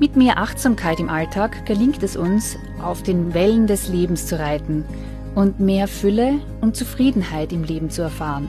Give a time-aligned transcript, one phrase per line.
[0.00, 4.82] Mit mehr Achtsamkeit im Alltag gelingt es uns, auf den Wellen des Lebens zu reiten
[5.34, 8.48] und mehr Fülle und Zufriedenheit im Leben zu erfahren.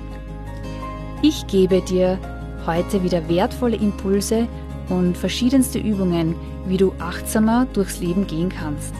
[1.22, 2.18] Ich gebe dir
[2.66, 4.48] heute wieder wertvolle Impulse
[4.88, 6.36] und verschiedenste Übungen,
[6.68, 8.94] wie du achtsamer durchs Leben gehen kannst.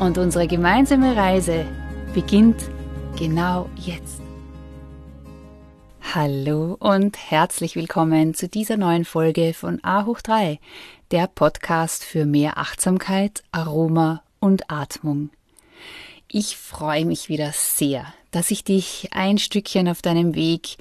[0.00, 1.64] Und unsere gemeinsame Reise
[2.12, 2.60] beginnt
[3.16, 4.20] genau jetzt.
[6.12, 10.58] Hallo und herzlich willkommen zu dieser neuen Folge von A hoch 3,
[11.10, 15.30] der Podcast für mehr Achtsamkeit, Aroma und Atmung.
[16.28, 20.76] Ich freue mich wieder sehr, dass ich dich ein Stückchen auf deinem Weg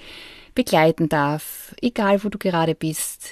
[0.53, 3.29] begleiten darf, egal wo du gerade bist.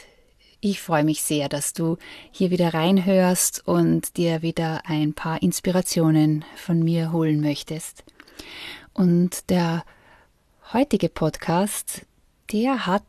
[0.59, 1.97] Ich freue mich sehr, dass du
[2.31, 8.03] hier wieder reinhörst und dir wieder ein paar Inspirationen von mir holen möchtest.
[8.94, 9.85] Und der
[10.73, 12.07] heutige Podcast,
[12.52, 13.05] der hat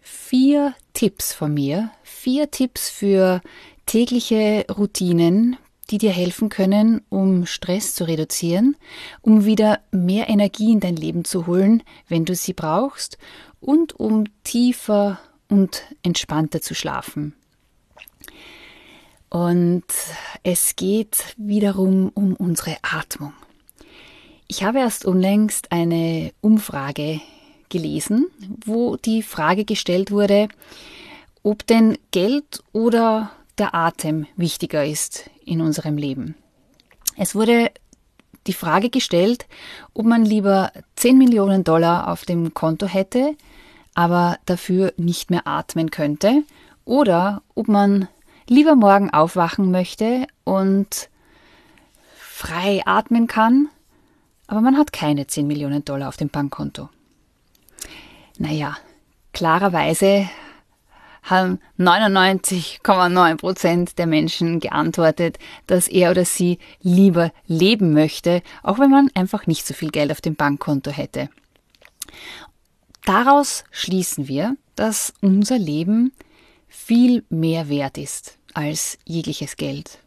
[0.00, 3.42] vier Tipps von mir, vier Tipps für
[3.84, 5.56] tägliche Routinen,
[5.90, 8.76] die dir helfen können, um Stress zu reduzieren,
[9.20, 13.18] um wieder mehr Energie in dein Leben zu holen, wenn du sie brauchst,
[13.60, 17.34] und um tiefer und entspannter zu schlafen.
[19.28, 19.84] Und
[20.42, 23.32] es geht wiederum um unsere Atmung.
[24.46, 27.20] Ich habe erst unlängst eine Umfrage
[27.74, 28.28] gelesen,
[28.64, 30.48] wo die Frage gestellt wurde,
[31.42, 36.36] ob denn Geld oder der Atem wichtiger ist in unserem Leben.
[37.16, 37.72] Es wurde
[38.46, 39.46] die Frage gestellt,
[39.92, 43.34] ob man lieber 10 Millionen Dollar auf dem Konto hätte,
[43.94, 46.44] aber dafür nicht mehr atmen könnte,
[46.84, 48.08] oder ob man
[48.48, 51.08] lieber morgen aufwachen möchte und
[52.14, 53.68] frei atmen kann,
[54.46, 56.88] aber man hat keine 10 Millionen Dollar auf dem Bankkonto.
[58.38, 58.76] Naja,
[59.32, 60.28] klarerweise
[61.22, 68.90] haben 99,9 Prozent der Menschen geantwortet, dass er oder sie lieber leben möchte, auch wenn
[68.90, 71.30] man einfach nicht so viel Geld auf dem Bankkonto hätte.
[73.04, 76.12] Daraus schließen wir, dass unser Leben
[76.68, 79.98] viel mehr wert ist als jegliches Geld.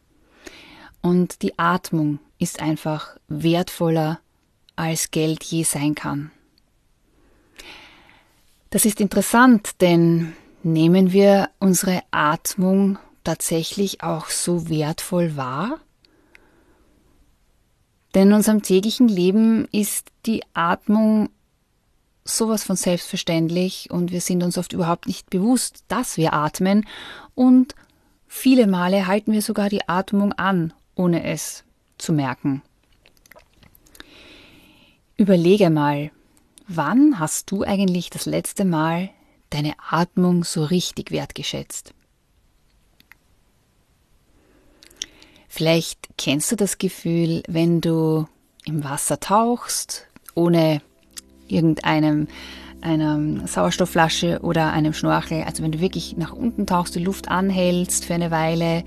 [1.00, 4.20] Und die Atmung ist einfach wertvoller
[4.76, 6.30] als Geld je sein kann.
[8.70, 15.80] Das ist interessant, denn nehmen wir unsere Atmung tatsächlich auch so wertvoll wahr?
[18.14, 21.30] Denn in unserem täglichen Leben ist die Atmung
[22.24, 26.86] sowas von selbstverständlich und wir sind uns oft überhaupt nicht bewusst, dass wir atmen
[27.34, 27.74] und
[28.26, 31.64] viele Male halten wir sogar die Atmung an, ohne es
[31.96, 32.62] zu merken.
[35.16, 36.10] Überlege mal,
[36.70, 39.08] Wann hast du eigentlich das letzte Mal
[39.48, 41.94] deine Atmung so richtig wertgeschätzt?
[45.48, 48.28] Vielleicht kennst du das Gefühl, wenn du
[48.66, 50.82] im Wasser tauchst, ohne
[51.48, 52.28] irgendeinem
[52.82, 58.04] einer Sauerstoffflasche oder einem Schnorchel, also wenn du wirklich nach unten tauchst, die Luft anhältst
[58.04, 58.84] für eine Weile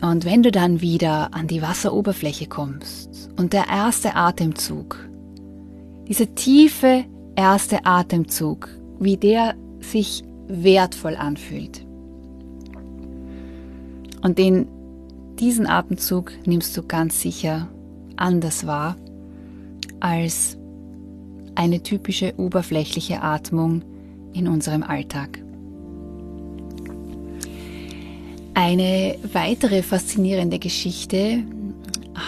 [0.00, 5.09] und wenn du dann wieder an die Wasseroberfläche kommst und der erste Atemzug
[6.10, 7.04] dieser tiefe
[7.36, 11.86] erste Atemzug, wie der sich wertvoll anfühlt.
[14.20, 14.66] Und den,
[15.38, 17.68] diesen Atemzug nimmst du ganz sicher
[18.16, 18.96] anders wahr
[20.00, 20.58] als
[21.54, 23.82] eine typische oberflächliche Atmung
[24.32, 25.40] in unserem Alltag.
[28.54, 31.44] Eine weitere faszinierende Geschichte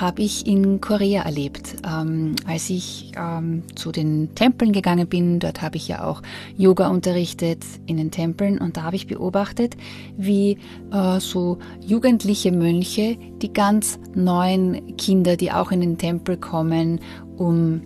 [0.01, 1.77] habe ich in Korea erlebt.
[1.87, 6.23] Ähm, als ich ähm, zu den Tempeln gegangen bin, dort habe ich ja auch
[6.57, 9.77] Yoga unterrichtet in den Tempeln und da habe ich beobachtet,
[10.17, 10.59] wie
[10.93, 17.01] äh, so jugendliche Mönche die ganz neuen Kinder, die auch in den Tempel kommen,
[17.37, 17.83] um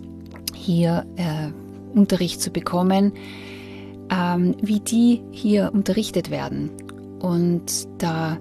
[0.53, 1.51] hier äh,
[1.97, 3.13] Unterricht zu bekommen,
[4.09, 6.71] ähm, wie die hier unterrichtet werden.
[7.19, 8.37] Und da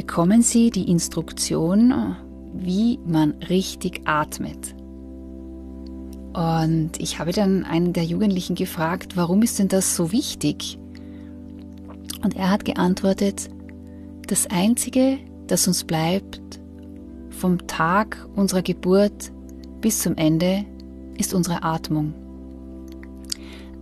[0.00, 2.16] bekommen Sie die Instruktion,
[2.54, 4.74] wie man richtig atmet.
[6.32, 10.78] Und ich habe dann einen der Jugendlichen gefragt, warum ist denn das so wichtig?
[12.24, 13.50] Und er hat geantwortet,
[14.26, 15.18] das Einzige,
[15.48, 16.40] das uns bleibt,
[17.28, 19.30] vom Tag unserer Geburt
[19.82, 20.64] bis zum Ende
[21.18, 22.14] ist unsere Atmung.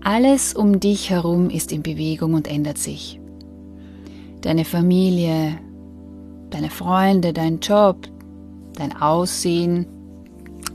[0.03, 3.21] Alles um dich herum ist in Bewegung und ändert sich.
[4.41, 5.61] Deine Familie,
[6.51, 8.09] deine Freunde, dein Job,
[8.75, 9.87] dein Aussehen,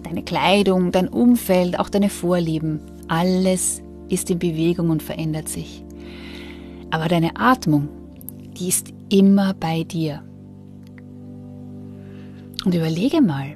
[0.04, 5.84] deine Kleidung, dein Umfeld, auch deine Vorlieben, alles ist in Bewegung und verändert sich.
[6.92, 7.90] Aber deine Atmung,
[8.58, 10.24] die ist immer bei dir.
[12.66, 13.56] Und überlege mal,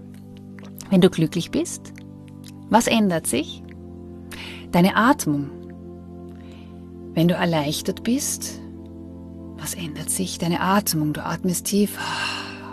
[0.90, 1.94] wenn du glücklich bist,
[2.70, 3.64] was ändert sich?
[4.72, 5.50] Deine Atmung.
[7.14, 8.60] Wenn du erleichtert bist,
[9.60, 10.38] was ändert sich?
[10.38, 11.14] Deine Atmung.
[11.14, 11.98] Du atmest tief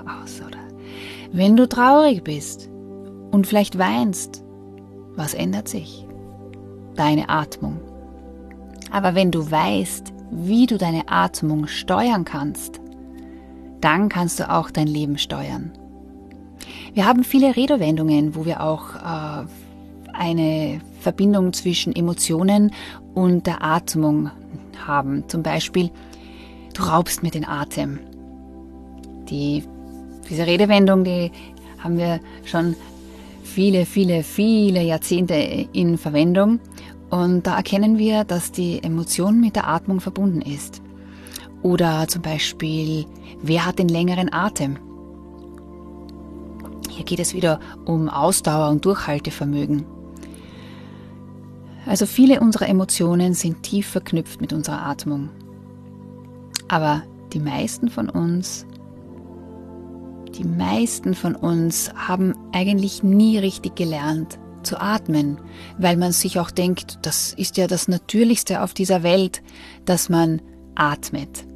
[0.06, 0.58] aus, oder?
[1.32, 2.68] Wenn du traurig bist
[3.30, 4.44] und vielleicht weinst,
[5.16, 6.06] was ändert sich?
[6.96, 7.80] Deine Atmung.
[8.90, 12.80] Aber wenn du weißt, wie du deine Atmung steuern kannst,
[13.80, 15.72] dann kannst du auch dein Leben steuern.
[16.94, 19.46] Wir haben viele Redewendungen, wo wir auch äh,
[20.12, 22.72] eine Verbindung zwischen Emotionen
[23.14, 24.30] und der Atmung
[24.86, 25.24] haben.
[25.28, 25.90] Zum Beispiel,
[26.74, 27.98] du raubst mir den Atem.
[29.30, 29.64] Die,
[30.28, 31.30] diese Redewendung, die
[31.78, 32.76] haben wir schon
[33.42, 36.60] viele, viele, viele Jahrzehnte in Verwendung.
[37.10, 40.82] Und da erkennen wir, dass die Emotion mit der Atmung verbunden ist.
[41.62, 43.06] Oder zum Beispiel,
[43.42, 44.76] wer hat den längeren Atem?
[46.90, 49.84] Hier geht es wieder um Ausdauer und Durchhaltevermögen.
[51.86, 55.28] Also viele unserer Emotionen sind tief verknüpft mit unserer Atmung.
[56.68, 57.02] Aber
[57.32, 58.66] die meisten von uns,
[60.36, 65.38] die meisten von uns haben eigentlich nie richtig gelernt zu atmen,
[65.78, 69.42] weil man sich auch denkt, das ist ja das Natürlichste auf dieser Welt,
[69.84, 70.40] dass man
[70.74, 71.46] atmet.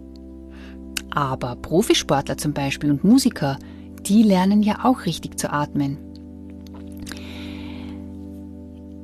[1.11, 3.58] Aber Profisportler zum Beispiel und Musiker,
[4.02, 5.99] die lernen ja auch richtig zu atmen.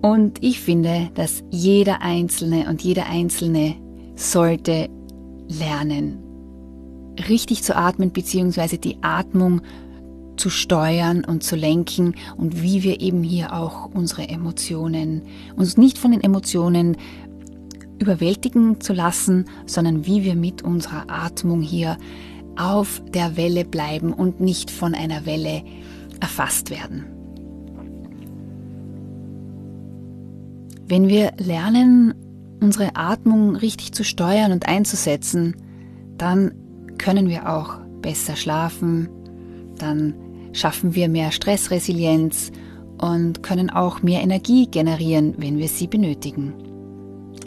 [0.03, 3.77] Und ich finde, dass jeder Einzelne und jeder Einzelne
[4.17, 4.91] sollte
[5.49, 6.19] lernen,
[7.29, 8.79] richtig zu atmen bzw.
[8.79, 9.61] die Atmung
[10.37, 15.23] zu steuern und zu lenken und wie wir eben hier auch unsere Emotionen,
[15.57, 16.97] uns nicht von den Emotionen
[17.99, 21.97] überwältigen zu lassen, sondern wie wir mit unserer Atmung hier
[22.57, 25.63] auf der Welle bleiben und nicht von einer Welle
[26.21, 27.05] erfasst werden.
[30.87, 32.15] Wenn wir lernen,
[32.61, 35.57] unsere Atmung richtig zu steuern und einzusetzen,
[36.17, 36.53] dann
[36.99, 39.09] können wir auch besser schlafen,
[39.79, 40.15] dann
[40.53, 42.53] schaffen wir mehr Stressresilienz
[42.99, 46.55] und können auch mehr Energie generieren, wenn wir sie benötigen.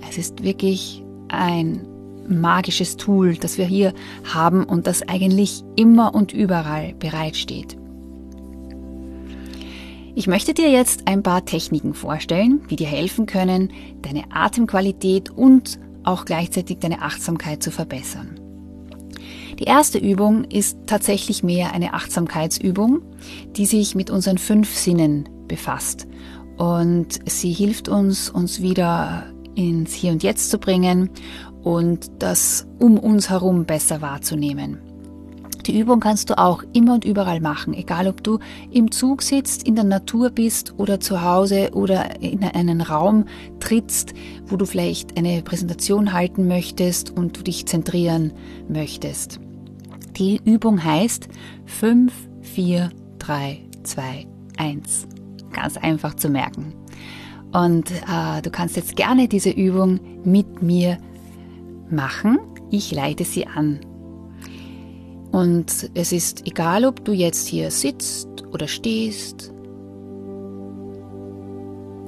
[0.07, 1.88] Es ist wirklich ein
[2.27, 3.94] magisches Tool, das wir hier
[4.24, 7.77] haben und das eigentlich immer und überall bereitsteht.
[10.18, 13.72] Ich möchte dir jetzt ein paar Techniken vorstellen, die dir helfen können,
[14.02, 18.40] deine Atemqualität und auch gleichzeitig deine Achtsamkeit zu verbessern.
[19.60, 23.04] Die erste Übung ist tatsächlich mehr eine Achtsamkeitsübung,
[23.52, 26.08] die sich mit unseren fünf Sinnen befasst.
[26.58, 31.12] Und sie hilft uns, uns wieder ins Hier und Jetzt zu bringen
[31.62, 34.87] und das um uns herum besser wahrzunehmen.
[35.68, 38.40] Die Übung kannst du auch immer und überall machen, egal ob du
[38.72, 43.25] im Zug sitzt, in der Natur bist oder zu Hause oder in einen Raum
[43.60, 44.13] trittst,
[44.46, 48.32] wo du vielleicht eine Präsentation halten möchtest und du dich zentrieren
[48.70, 49.41] möchtest.
[50.15, 51.27] Die Übung heißt
[51.65, 52.13] 5,
[52.44, 52.89] 4,
[53.20, 54.27] 3, 2,
[54.58, 55.08] 1.
[55.51, 56.75] Ganz einfach zu merken.
[57.51, 60.98] Und äh, du kannst jetzt gerne diese Übung mit mir
[61.89, 62.39] machen.
[62.72, 63.82] Ich leite sie an.
[65.31, 69.51] Und es ist egal, ob du jetzt hier sitzt oder stehst.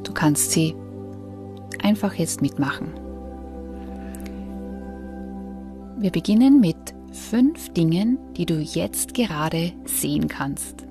[0.04, 0.76] Du kannst sie
[1.84, 2.94] einfach jetzt mitmachen.
[6.00, 6.78] Wir beginnen mit
[7.12, 10.88] fünf Dingen, die du jetzt gerade sehen kannst.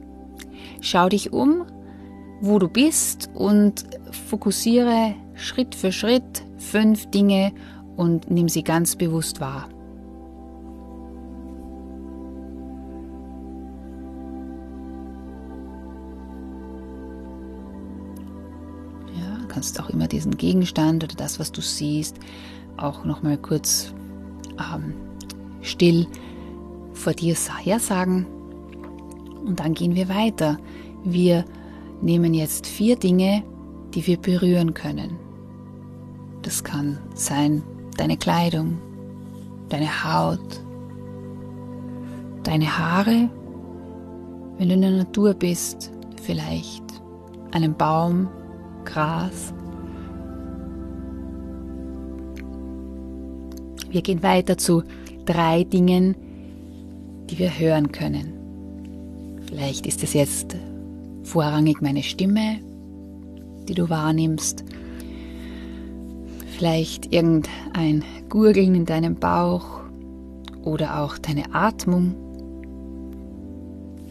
[0.80, 1.64] Schau dich um,
[2.40, 3.84] wo du bist und
[4.28, 7.52] fokussiere Schritt für Schritt fünf Dinge
[7.96, 9.68] und nimm sie ganz bewusst wahr.
[19.58, 22.16] Kannst auch immer diesen Gegenstand oder das, was du siehst,
[22.76, 23.92] auch noch mal kurz
[24.56, 24.94] ähm,
[25.62, 26.06] still
[26.92, 27.34] vor dir
[27.64, 28.24] hersagen.
[29.44, 30.58] Und dann gehen wir weiter.
[31.02, 31.44] Wir
[32.00, 33.42] nehmen jetzt vier Dinge,
[33.94, 35.18] die wir berühren können.
[36.42, 37.64] Das kann sein
[37.96, 38.78] deine Kleidung,
[39.70, 40.62] deine Haut,
[42.44, 43.28] deine Haare,
[44.56, 45.90] Wenn du in der Natur bist,
[46.22, 46.84] vielleicht
[47.50, 48.28] einem Baum,
[48.88, 49.52] Gras.
[53.90, 54.82] Wir gehen weiter zu
[55.26, 56.16] drei Dingen,
[57.30, 58.32] die wir hören können.
[59.46, 60.56] Vielleicht ist es jetzt
[61.22, 62.60] vorrangig meine Stimme,
[63.68, 64.64] die du wahrnimmst.
[66.56, 69.80] Vielleicht irgendein Gurgeln in deinem Bauch
[70.62, 72.14] oder auch deine Atmung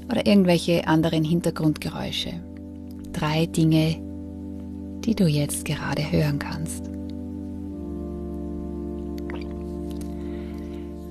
[0.09, 2.33] oder irgendwelche anderen Hintergrundgeräusche.
[3.11, 4.06] Drei Dinge,
[5.07, 6.83] die du jetzt gerade hören kannst.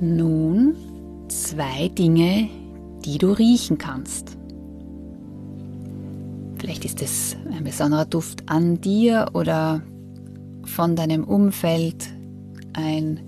[0.03, 0.77] Nun
[1.29, 2.51] zwei Dinge,
[3.07, 4.37] die du riechen kannst.
[6.59, 9.81] Vielleicht ist es ein besonderer Duft an dir oder
[10.65, 12.07] von deinem Umfeld,
[12.75, 13.21] ein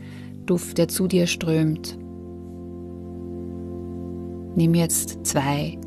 [0.44, 1.96] Duft, der zu dir strömt.
[4.54, 5.78] Nimm jetzt zwei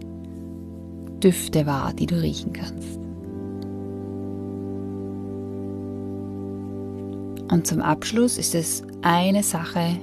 [1.23, 3.00] Düfte wahr, die du riechen kannst.
[7.51, 9.99] Und zum Abschluss ist es eine Sache,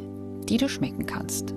[0.48, 1.54] die du schmecken kannst.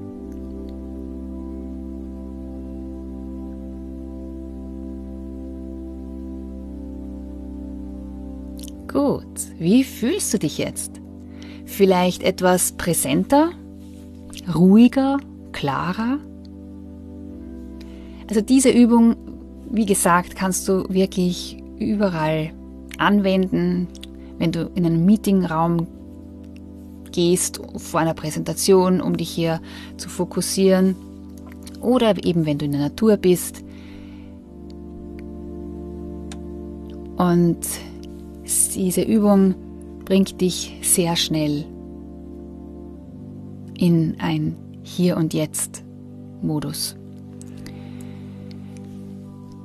[8.88, 9.26] Gut,
[9.60, 11.02] wie fühlst du dich jetzt?
[11.66, 13.52] Vielleicht etwas präsenter,
[14.54, 15.18] ruhiger,
[15.52, 16.20] klarer?
[18.30, 19.18] Also diese Übung,
[19.70, 22.52] wie gesagt, kannst du wirklich überall
[22.98, 23.88] anwenden,
[24.42, 25.86] wenn du in einen Meetingraum
[27.12, 29.62] gehst vor einer Präsentation, um dich hier
[29.98, 30.96] zu fokussieren
[31.80, 33.64] oder eben wenn du in der Natur bist.
[37.18, 37.60] Und
[38.74, 39.54] diese Übung
[40.06, 41.64] bringt dich sehr schnell
[43.78, 45.84] in ein Hier und Jetzt
[46.42, 46.96] Modus.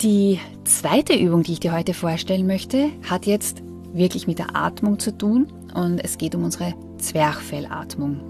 [0.02, 3.62] Die zweite Übung, die ich dir heute vorstellen möchte, hat jetzt
[3.96, 8.20] wirklich mit der Atmung zu tun und es geht um unsere Zwerchfellatmung.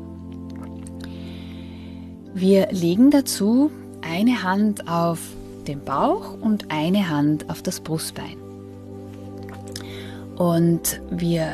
[2.35, 3.71] Wir legen dazu
[4.03, 5.21] eine Hand auf
[5.67, 8.37] den Bauch und eine Hand auf das Brustbein.
[10.37, 11.49] Und wir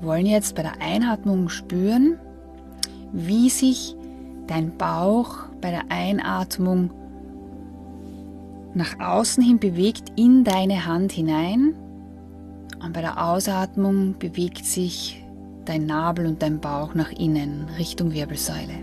[0.00, 2.18] wollen jetzt bei der Einatmung spüren,
[3.12, 3.94] wie sich
[4.46, 6.90] dein Bauch bei der Einatmung
[8.74, 11.74] nach außen hin bewegt in deine Hand hinein
[12.84, 15.24] und bei der Ausatmung bewegt sich
[15.64, 18.74] dein Nabel und dein Bauch nach innen Richtung Wirbelsäule.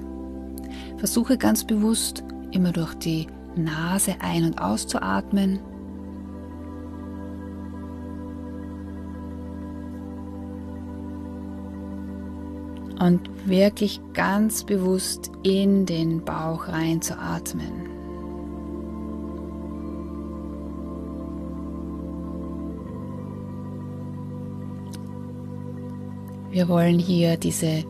[0.97, 5.59] Versuche ganz bewusst immer durch die Nase ein- und auszuatmen
[12.99, 17.88] und wirklich ganz bewusst in den Bauch rein zu atmen.
[26.59, 27.85] Wir wollen hier diese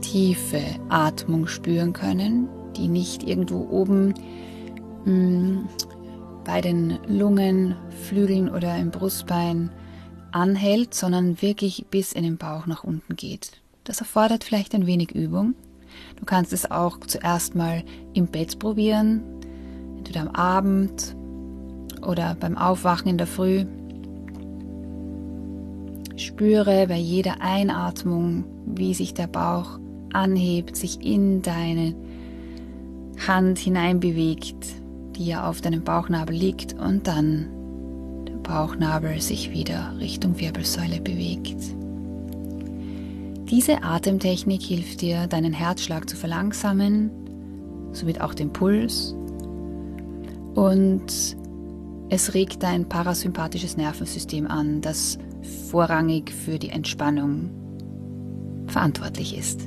[0.00, 4.14] tiefe Atmung spüren können, die nicht irgendwo oben
[5.04, 5.68] mh, mm,
[6.46, 9.68] bei den Lungen, Flügeln oder im Brustbein
[10.32, 13.60] anhält, sondern wirklich bis in den Bauch nach unten geht.
[13.84, 15.54] Das erfordert vielleicht ein wenig Übung.
[16.16, 19.22] Du kannst es auch zuerst mal im Bett probieren,
[19.98, 21.14] entweder am Abend
[22.00, 23.66] oder beim Aufwachen in der Früh.
[26.18, 29.78] Spüre bei jeder Einatmung, wie sich der Bauch
[30.12, 31.94] anhebt, sich in deine
[33.26, 34.66] Hand hineinbewegt,
[35.16, 37.46] die ja auf deinem Bauchnabel liegt und dann
[38.42, 41.56] Bauchnabel sich wieder Richtung Wirbelsäule bewegt.
[43.48, 47.10] Diese Atemtechnik hilft dir, deinen Herzschlag zu verlangsamen,
[47.92, 49.14] somit auch den Puls
[50.54, 51.36] und
[52.10, 55.18] es regt dein parasympathisches Nervensystem an, das
[55.70, 57.50] vorrangig für die Entspannung
[58.66, 59.60] verantwortlich ist.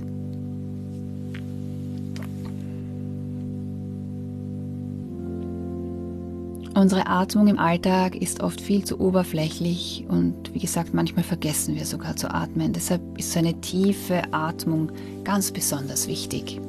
[6.74, 11.86] Unsere Atmung im Alltag ist oft viel zu oberflächlich und wie gesagt, manchmal vergessen wir
[11.86, 12.72] sogar zu atmen.
[12.72, 14.92] Deshalb ist so eine tiefe Atmung
[15.24, 16.62] ganz besonders wichtig.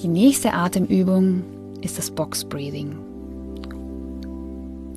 [0.00, 1.42] Die nächste Atemübung
[1.80, 3.07] ist das Box Breathing.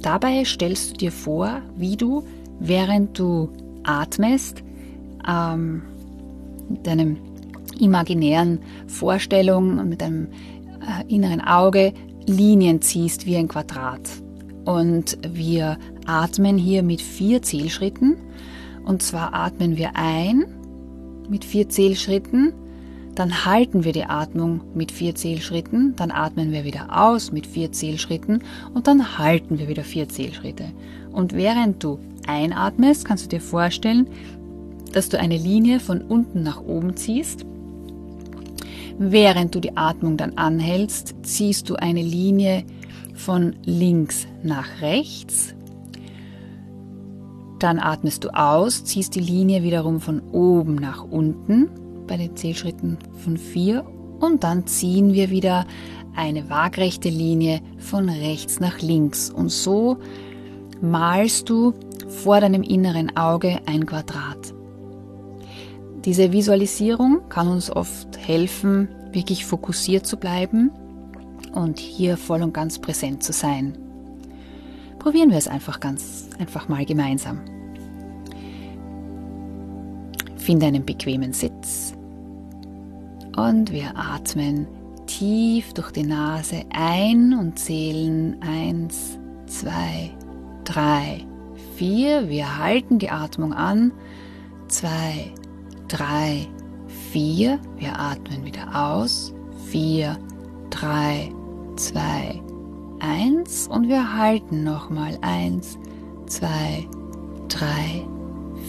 [0.02, 2.24] Dabei stellst du dir vor, wie du,
[2.60, 3.50] während du
[3.84, 4.64] atmest,
[5.28, 5.84] ähm,
[6.70, 7.18] mit deinem
[7.80, 11.94] imaginären Vorstellung und mit deinem äh, inneren Auge
[12.26, 14.02] Linien ziehst wie ein Quadrat.
[14.66, 18.18] Und wir atmen hier mit vier Zählschritten.
[18.86, 20.46] Und zwar atmen wir ein
[21.30, 22.54] mit vier Zählschritten.
[23.22, 27.72] Dann halten wir die Atmung mit vier Zählschritten, dann atmen wir wieder aus mit vier
[27.72, 30.66] Zählschritten und dann halten wir wieder vier Zählschritte.
[31.12, 34.08] Und während du einatmest, kannst du dir vorstellen,
[34.92, 37.46] dass du eine Linie von unten nach oben ziehst.
[38.98, 42.64] Während du die Atmung dann anhältst, ziehst du eine Linie
[43.14, 45.54] von links nach rechts.
[47.60, 51.70] Dann atmest du aus, ziehst die Linie wiederum von oben nach unten
[52.08, 53.86] bei den Zählschritten von vier
[54.20, 55.66] und dann ziehen wir wieder
[56.16, 59.98] eine waagrechte Linie von rechts nach links und so
[60.82, 61.74] malst du
[62.08, 64.54] vor deinem inneren Auge ein Quadrat.
[66.06, 70.72] Diese Visualisierung kann uns oft helfen, wirklich fokussiert zu bleiben
[71.54, 73.78] und hier voll und ganz präsent zu sein.
[75.00, 77.42] Probieren wir es einfach ganz einfach mal gemeinsam.
[80.42, 81.94] Finde einen bequemen Sitz
[83.38, 84.68] und wir atmen
[85.06, 90.12] tief durch die Nase ein und zählen eins, zwei,
[90.64, 91.26] drei,
[91.76, 92.28] vier.
[92.28, 93.92] Wir halten die Atmung an.
[94.68, 95.32] Zwei,
[95.88, 96.48] drei,
[97.12, 97.60] vier.
[97.78, 99.34] Wir atmen wieder aus.
[99.68, 100.18] Vier,
[100.70, 101.32] drei,
[101.76, 102.42] zwei,
[103.00, 103.68] eins.
[103.68, 105.78] Und wir halten nochmal eins,
[106.26, 106.88] zwei,
[107.48, 108.06] drei,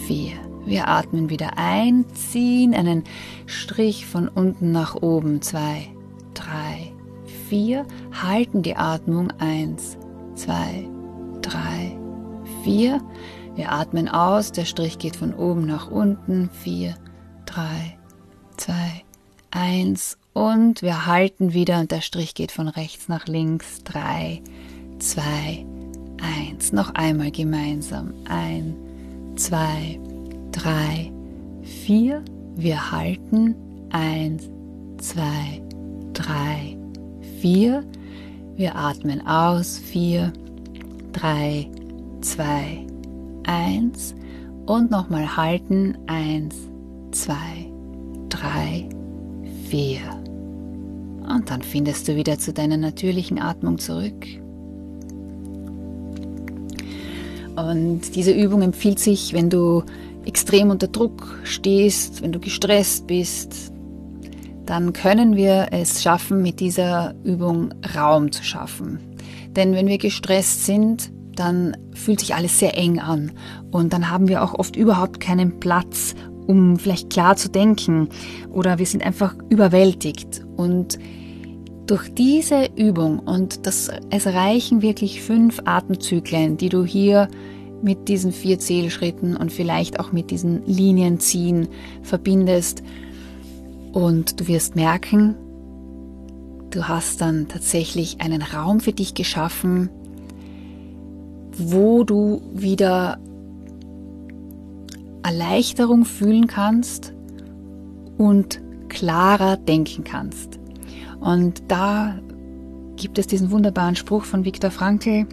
[0.05, 0.42] vier.
[0.65, 3.03] Wir atmen wieder ein, ziehen einen
[3.45, 5.41] Strich von unten nach oben.
[5.41, 5.89] Zwei,
[6.33, 6.93] drei,
[7.49, 7.85] vier.
[8.21, 9.31] Halten die Atmung.
[9.39, 9.97] Eins,
[10.35, 10.87] zwei,
[11.41, 11.97] drei,
[12.63, 13.01] vier.
[13.55, 16.49] Wir atmen aus, der Strich geht von oben nach unten.
[16.49, 16.95] Vier,
[17.45, 17.97] drei,
[18.57, 19.03] zwei,
[19.51, 20.17] eins.
[20.31, 23.83] Und wir halten wieder und der Strich geht von rechts nach links.
[23.83, 24.41] Drei,
[24.97, 25.65] zwei,
[26.21, 26.71] eins.
[26.71, 28.13] Noch einmal gemeinsam.
[28.27, 28.75] Ein,
[29.35, 30.12] zwei, drei,
[31.63, 32.23] vier.
[32.55, 33.55] Wir halten.
[33.89, 34.49] Eins,
[34.99, 35.61] zwei,
[36.13, 36.77] drei,
[37.39, 37.83] vier.
[38.55, 39.77] Wir atmen aus.
[39.79, 40.31] Vier,
[41.11, 41.67] drei,
[42.21, 42.85] zwei,
[43.45, 44.15] eins.
[44.65, 45.97] Und nochmal halten.
[46.07, 46.55] Eins,
[47.11, 47.71] zwei,
[48.29, 48.87] drei,
[49.69, 49.99] vier.
[51.27, 54.27] Und dann findest du wieder zu deiner natürlichen Atmung zurück.
[57.55, 59.83] Und diese Übung empfiehlt sich, wenn du
[60.25, 63.71] extrem unter Druck stehst, wenn du gestresst bist,
[64.65, 68.99] dann können wir es schaffen, mit dieser Übung Raum zu schaffen.
[69.49, 73.31] Denn wenn wir gestresst sind, dann fühlt sich alles sehr eng an.
[73.71, 76.15] Und dann haben wir auch oft überhaupt keinen Platz,
[76.47, 78.09] um vielleicht klar zu denken.
[78.51, 80.45] Oder wir sind einfach überwältigt.
[80.55, 80.97] Und
[81.87, 87.27] durch diese Übung und das, es reichen wirklich fünf Atemzyklen, die du hier
[87.83, 91.67] mit diesen vier Zählschritten und vielleicht auch mit diesen Linienziehen
[92.01, 92.81] verbindest.
[93.91, 95.35] Und du wirst merken,
[96.71, 99.89] du hast dann tatsächlich einen Raum für dich geschaffen,
[101.57, 103.19] wo du wieder
[105.23, 107.13] Erleichterung fühlen kannst
[108.17, 110.59] und klarer denken kannst.
[111.19, 112.19] Und da
[112.95, 115.25] gibt es diesen wunderbaren Spruch von Viktor Frankl,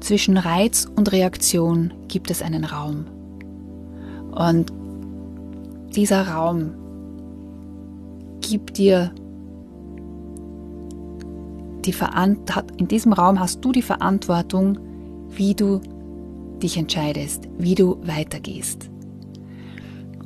[0.00, 3.06] zwischen Reiz und Reaktion gibt es einen Raum.
[4.32, 4.72] Und
[5.94, 6.72] dieser Raum
[8.40, 9.12] gibt dir
[11.84, 14.78] die Verantwortung, in diesem Raum hast du die Verantwortung,
[15.30, 15.80] wie du
[16.62, 18.90] dich entscheidest, wie du weitergehst.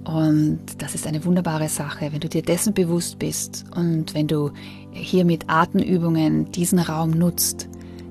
[0.05, 4.51] Und das ist eine wunderbare Sache, wenn du dir dessen bewusst bist und wenn du
[4.91, 7.69] hier mit Atemübungen diesen Raum nutzt,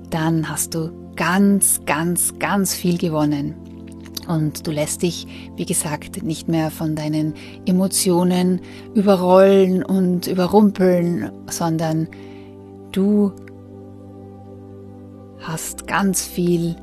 [0.10, 3.54] dann hast du ganz, ganz, ganz viel gewonnen.
[4.30, 5.28] Und du lässt dich,
[5.58, 7.34] wie gesagt, nicht mehr von deinen
[7.66, 8.62] Emotionen
[8.94, 12.08] überrollen und überrumpeln, sondern
[12.94, 13.34] du
[15.40, 16.78] hast ganz viel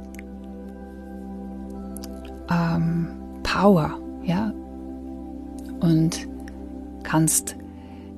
[2.51, 3.09] ähm,
[3.43, 4.53] Power, ja,
[5.81, 6.29] und
[7.05, 7.57] kannst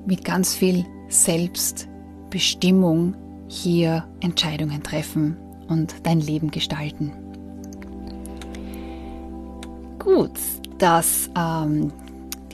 [0.05, 3.15] mit ganz viel Selbstbestimmung
[3.47, 5.37] hier Entscheidungen treffen
[5.69, 7.11] und dein Leben gestalten.
[9.99, 10.31] Gut,
[10.77, 11.91] das ähm,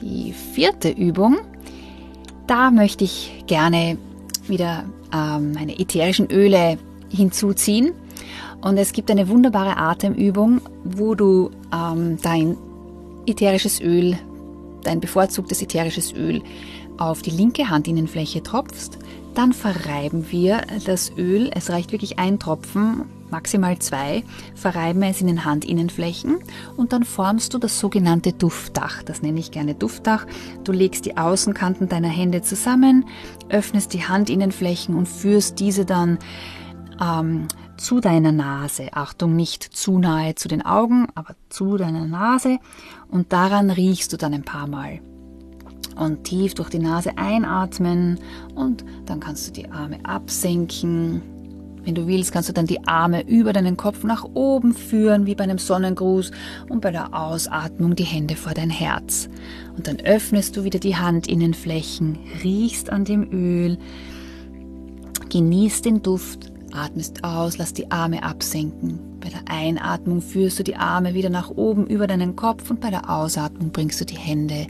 [0.00, 1.38] die vierte Übung.
[2.46, 3.98] Da möchte ich gerne
[4.46, 6.78] wieder ähm, meine ätherischen Öle
[7.10, 7.92] hinzuziehen.
[8.60, 12.56] Und es gibt eine wunderbare Atemübung, wo du ähm, dein
[13.26, 14.18] ätherisches Öl,
[14.82, 16.42] dein bevorzugtes ätherisches Öl
[16.98, 18.98] auf die linke Handinnenfläche tropfst
[19.36, 21.50] dann verreiben wir das Öl.
[21.54, 26.38] Es reicht wirklich ein Tropfen maximal zwei, verreiben es in den Handinnenflächen
[26.76, 29.02] und dann formst du das sogenannte Duftdach.
[29.02, 30.26] Das nenne ich gerne Duftdach.
[30.64, 33.04] Du legst die Außenkanten deiner Hände zusammen,
[33.48, 36.18] öffnest die Handinnenflächen und führst diese dann
[37.00, 38.90] ähm, zu deiner Nase.
[38.92, 42.58] Achtung, nicht zu nahe zu den Augen, aber zu deiner Nase
[43.08, 45.00] und daran riechst du dann ein paar Mal.
[45.96, 48.18] Und tief durch die Nase einatmen
[48.54, 51.22] und dann kannst du die Arme absenken.
[51.84, 55.34] Wenn du willst, kannst du dann die Arme über deinen Kopf nach oben führen, wie
[55.34, 56.32] bei einem Sonnengruß,
[56.68, 59.28] und bei der Ausatmung die Hände vor dein Herz.
[59.76, 63.78] Und dann öffnest du wieder die Handinnenflächen, riechst an dem Öl,
[65.30, 68.98] genießt den Duft Atmest aus, lass die Arme absenken.
[69.20, 72.90] Bei der Einatmung führst du die Arme wieder nach oben über deinen Kopf und bei
[72.90, 74.66] der Ausatmung bringst du die Hände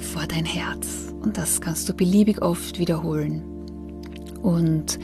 [0.00, 1.12] vor dein Herz.
[1.22, 3.42] Und das kannst du beliebig oft wiederholen.
[4.42, 4.98] Und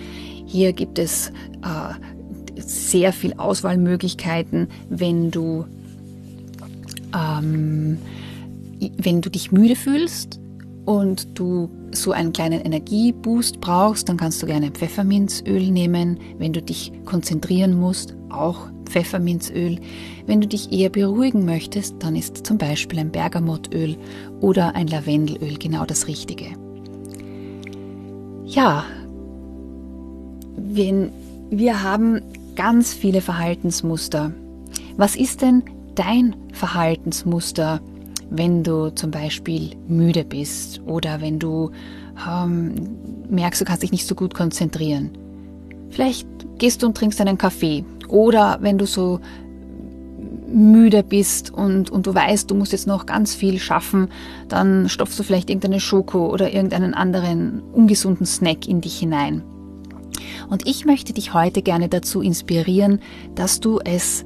[0.46, 1.28] hier gibt es
[1.62, 5.66] äh, sehr viel Auswahlmöglichkeiten, wenn du
[7.14, 7.98] ähm,
[8.98, 10.40] wenn du dich müde fühlst
[10.84, 16.18] und du so einen kleinen Energieboost brauchst, dann kannst du gerne Pfefferminzöl nehmen.
[16.38, 19.78] Wenn du dich konzentrieren musst, auch Pfefferminzöl.
[20.26, 23.96] Wenn du dich eher beruhigen möchtest, dann ist zum Beispiel ein Bergamottöl
[24.40, 26.46] oder ein Lavendelöl genau das Richtige.
[28.44, 28.84] Ja,
[30.56, 31.10] wenn
[31.50, 32.22] wir haben
[32.54, 34.32] ganz viele Verhaltensmuster.
[34.96, 35.62] Was ist denn
[35.94, 37.80] dein Verhaltensmuster?
[38.30, 41.70] wenn du zum Beispiel müde bist oder wenn du
[42.28, 42.74] ähm,
[43.28, 45.10] merkst, du kannst dich nicht so gut konzentrieren.
[45.90, 46.26] Vielleicht
[46.58, 49.20] gehst du und trinkst einen Kaffee oder wenn du so
[50.46, 54.08] müde bist und, und du weißt, du musst jetzt noch ganz viel schaffen,
[54.48, 59.42] dann stopfst du vielleicht irgendeine Schoko oder irgendeinen anderen ungesunden Snack in dich hinein.
[60.48, 63.00] Und ich möchte dich heute gerne dazu inspirieren,
[63.34, 64.24] dass du es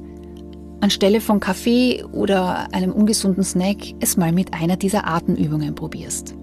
[0.79, 6.35] anstelle von Kaffee oder einem ungesunden Snack es mal mit einer dieser Atemübungen probierst.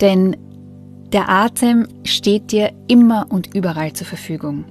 [0.00, 0.36] Denn
[1.12, 4.64] der Atem steht dir immer und überall zur Verfügung.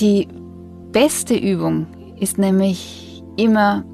[0.00, 0.28] Die
[0.92, 1.86] beste Übung
[2.18, 3.84] ist nämlich immer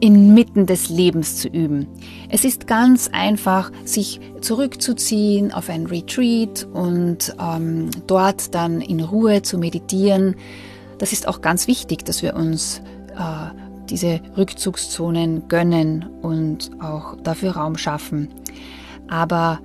[0.00, 1.86] inmitten des Lebens zu üben.
[2.28, 9.42] Es ist ganz einfach, sich zurückzuziehen auf ein Retreat und ähm, dort dann in Ruhe
[9.42, 10.34] zu meditieren.
[10.98, 12.82] Das ist auch ganz wichtig, dass wir uns
[13.16, 18.28] äh, diese Rückzugszonen gönnen und auch dafür Raum schaffen.
[19.08, 19.60] Aber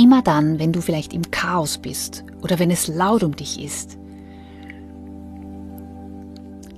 [0.00, 3.98] immer dann, wenn du vielleicht im Chaos bist oder wenn es laut um dich ist,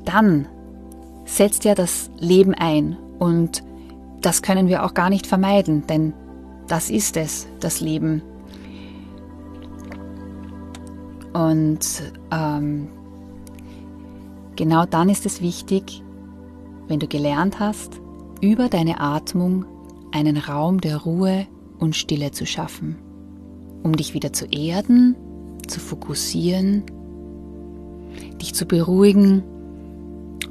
[0.05, 0.49] dann
[1.25, 3.63] setzt ja das Leben ein und
[4.21, 6.13] das können wir auch gar nicht vermeiden, denn
[6.69, 8.23] das ist es, das Leben.
[11.33, 12.89] Und ähm,
[14.57, 16.03] genau dann ist es wichtig,
[16.89, 18.01] wenn du gelernt hast,
[18.41, 19.65] über deine Atmung
[20.13, 21.47] einen Raum der Ruhe
[21.79, 22.97] und Stille zu schaffen,
[23.83, 25.17] um dich wieder zu erden,
[25.67, 26.83] zu fokussieren,
[28.41, 29.43] dich zu beruhigen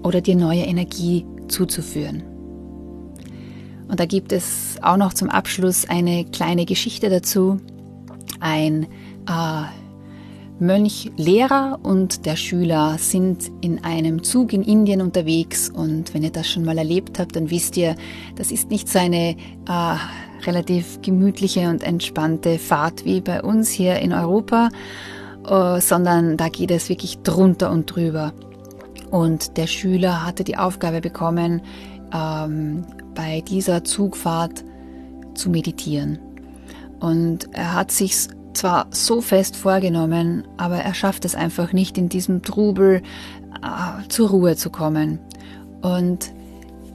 [0.04, 2.24] oder dir neue Energie zuzuführen.
[3.88, 7.60] Und da gibt es auch noch zum Abschluss eine kleine Geschichte dazu.
[8.40, 8.88] Ein
[9.28, 9.64] äh,
[10.62, 16.30] Mönch, Lehrer und der Schüler sind in einem Zug in Indien unterwegs und wenn ihr
[16.30, 17.96] das schon mal erlebt habt, dann wisst ihr,
[18.36, 19.96] das ist nicht so eine äh,
[20.46, 24.70] relativ gemütliche und entspannte Fahrt wie bei uns hier in Europa,
[25.48, 28.34] äh, sondern da geht es wirklich drunter und drüber.
[29.10, 31.62] Und der Schüler hatte die Aufgabe bekommen,
[32.14, 34.64] ähm, bei dieser Zugfahrt
[35.34, 36.20] zu meditieren.
[37.00, 42.10] Und er hat sich zwar so fest vorgenommen, aber er schafft es einfach nicht, in
[42.10, 43.02] diesem Trubel
[43.62, 45.20] äh, zur Ruhe zu kommen.
[45.82, 46.32] Und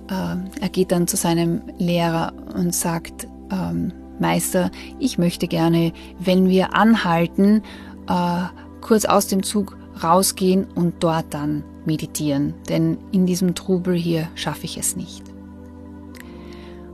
[0.09, 6.49] äh, er geht dann zu seinem Lehrer und sagt, ähm, Meister, ich möchte gerne, wenn
[6.49, 7.63] wir anhalten,
[8.09, 8.45] äh,
[8.81, 14.65] kurz aus dem Zug rausgehen und dort dann meditieren, denn in diesem Trubel hier schaffe
[14.65, 15.23] ich es nicht.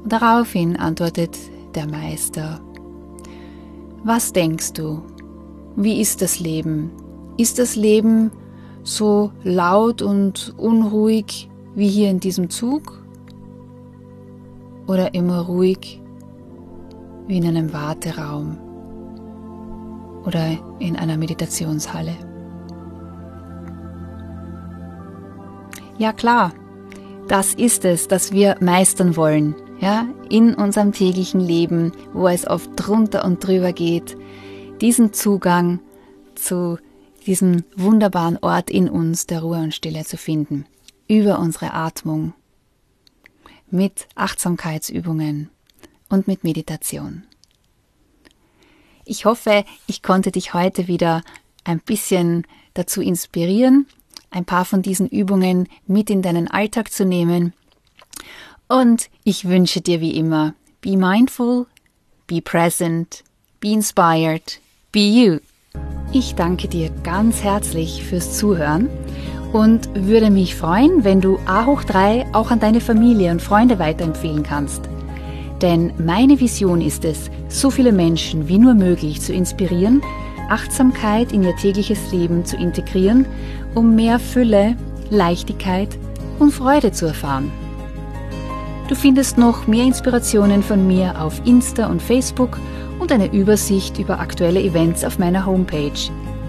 [0.02, 1.36] Und daraufhin antwortet
[1.74, 2.60] der Meister,
[4.04, 5.02] was denkst du?
[5.76, 6.90] Wie ist das Leben?
[7.36, 8.30] Ist das Leben
[8.82, 13.00] so laut und unruhig wie hier in diesem Zug?
[14.86, 16.01] Oder immer ruhig
[17.26, 18.58] wie in einem Warteraum
[20.24, 22.14] oder in einer Meditationshalle?
[25.98, 26.52] Ja klar,
[27.28, 29.54] das ist es, das wir meistern wollen.
[29.82, 34.16] ja, in unserem täglichen Leben, wo es oft drunter und drüber geht,
[34.80, 35.80] diesen Zugang
[36.36, 36.78] zu
[37.26, 40.66] diesem wunderbaren Ort in uns der Ruhe und Stille zu finden,
[41.08, 42.32] über unsere Atmung,
[43.70, 45.50] mit Achtsamkeitsübungen
[46.12, 47.24] und mit Meditation.
[49.04, 51.22] Ich hoffe, ich konnte dich heute wieder
[51.64, 53.86] ein bisschen dazu inspirieren,
[54.30, 57.52] ein paar von diesen Übungen mit in deinen Alltag zu nehmen.
[58.68, 61.66] Und ich wünsche dir wie immer, be mindful,
[62.26, 63.24] be present,
[63.60, 64.60] be inspired,
[64.92, 65.38] be you.
[66.12, 68.88] Ich danke dir ganz herzlich fürs Zuhören
[69.52, 73.78] und würde mich freuen, wenn du A hoch 3 auch an deine Familie und Freunde
[73.78, 74.91] weiterempfehlen kannst.
[75.62, 80.02] Denn meine Vision ist es, so viele Menschen wie nur möglich zu inspirieren,
[80.48, 83.26] Achtsamkeit in ihr tägliches Leben zu integrieren,
[83.74, 84.76] um mehr Fülle,
[85.08, 85.96] Leichtigkeit
[86.40, 87.52] und Freude zu erfahren.
[88.88, 92.60] Du findest noch mehr Inspirationen von mir auf Insta und Facebook
[92.98, 95.92] und eine Übersicht über aktuelle Events auf meiner Homepage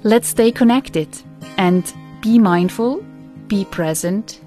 [0.06, 1.10] Let's stay connected
[1.58, 1.92] and
[2.22, 3.04] be mindful,
[3.48, 4.40] be present,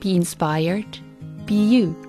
[0.00, 0.98] be inspired,
[1.46, 2.07] be you.